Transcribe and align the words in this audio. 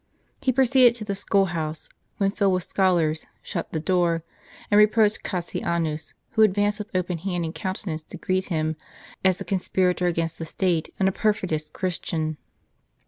He 0.41 0.51
proceeded 0.51 0.95
to 0.95 1.05
the 1.05 1.13
school 1.13 1.45
house 1.53 1.87
when 2.17 2.31
filled 2.31 2.53
with 2.55 2.63
scholars; 2.63 3.27
shut 3.43 3.71
the 3.71 3.79
doors, 3.79 4.21
and 4.71 4.79
reproached 4.79 5.21
Cassianus, 5.21 6.15
who 6.31 6.41
advanced 6.41 6.79
with 6.79 6.89
open 6.95 7.19
hand 7.19 7.45
and 7.45 7.53
countenance 7.53 8.01
to 8.01 8.17
greet 8.17 8.45
him, 8.47 8.77
as 9.23 9.39
a 9.39 9.45
conspirator 9.45 10.07
against 10.07 10.39
the 10.39 10.45
state 10.45 10.91
and 10.97 11.07
a 11.07 11.11
perfidious 11.11 11.69
Christian. 11.69 12.37